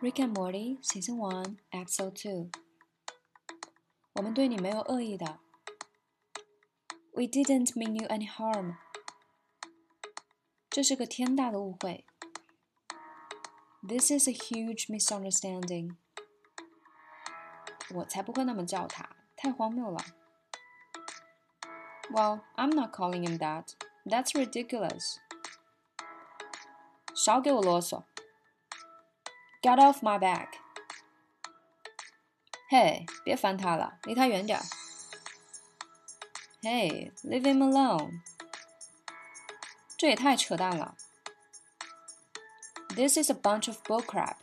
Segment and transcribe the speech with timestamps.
[0.00, 2.50] Rick and Morty Season One Episode Two。
[4.14, 5.38] 我们对你没有恶意的。
[7.12, 8.76] We didn't mean you any harm。
[10.68, 12.04] 这是个天大的误会。
[13.86, 15.96] This is a huge misunderstanding。
[17.94, 19.98] 我才不会那么叫他，太荒谬了。
[22.10, 23.74] Well, I'm not calling him that.
[24.04, 25.18] That's ridiculous.
[27.14, 28.04] 少给我啰嗦。
[29.66, 30.48] Get off my back！
[32.68, 34.64] 嘿，别烦他了，离他远点儿。
[36.62, 38.22] Hey, leave him alone！
[39.96, 40.96] 这也太扯淡了。
[42.88, 44.36] This is a bunch of bullcrap！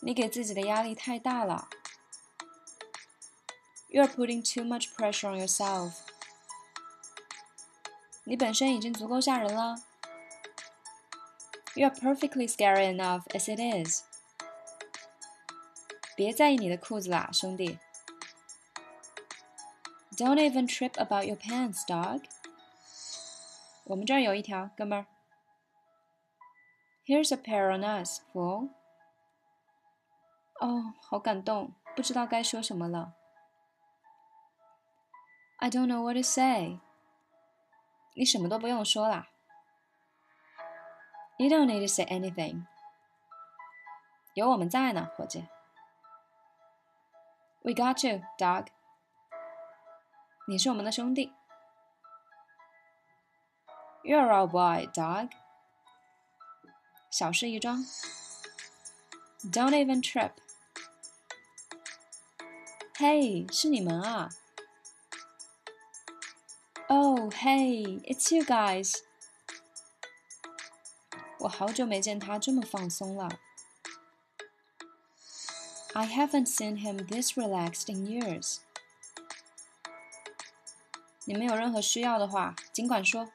[0.00, 1.68] 你给自己的压力太大了。
[3.88, 5.92] You're putting too much pressure on yourself！
[8.24, 9.82] 你本身已经足够吓人了。
[11.76, 14.02] You're perfectly scary enough as it is.
[16.14, 17.78] 别在意你的裤子啦，兄弟。
[20.16, 22.24] Don't even trip about your pants, dog.
[23.84, 25.06] 我们这儿有一条，哥们儿。
[27.06, 28.68] Here's a pair on us, fool.
[30.60, 33.14] 哦，好感动，不知道该说什么了。
[35.56, 36.78] I don't know what to say.
[38.14, 39.30] 你什么都不用说啦。
[41.38, 42.66] You don't need to say anything.
[44.34, 45.46] 有我们在呢，伙计。
[47.62, 48.68] We got you, dog.
[50.46, 51.32] 你是我们的兄弟。
[54.02, 55.30] You're our boy, dog.
[57.10, 57.84] 小事一桩。
[59.44, 60.32] Don't even trip.
[62.96, 64.30] Hey，是你们啊！
[66.88, 69.02] Oh, hey, it's you guys.
[71.40, 73.28] 我好久没见他这么放松了。
[75.94, 78.58] I haven't seen him this relaxed in years。
[81.24, 83.30] 你们有任何需要的话，尽管说。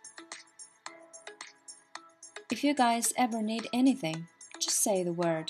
[2.49, 4.27] If you guys ever need anything,
[4.59, 5.49] just say the word。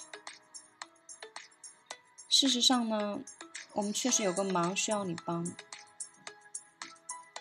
[2.28, 3.22] 事实上呢，
[3.74, 5.46] 我们确实有个忙需要你帮。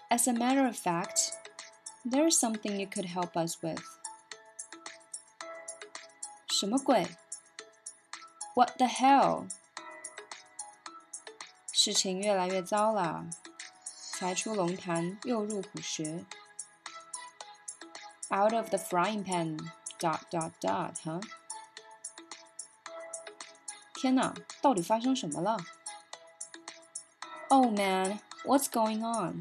[0.08, 1.32] As a matter of fact,
[2.04, 3.82] there is something you could help us with.
[6.61, 7.07] 什么鬼
[8.53, 9.49] ？What the hell？
[11.71, 13.25] 事情越来越糟了，
[14.11, 16.23] 才出龙潭又入虎穴。
[18.29, 19.57] Out of the frying pan,
[19.97, 21.19] dot dot dot，哈！
[23.95, 25.57] 天哪，到底发生什么了
[27.49, 29.39] ？Oh man, what's going on？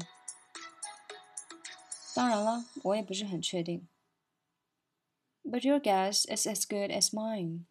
[2.15, 3.87] 当然了，我也不是很确定。
[5.45, 7.67] But your guess is as good as mine.